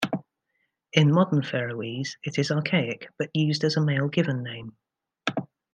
[0.93, 4.75] In Modern Faroese, it is archaic but used as a male given name.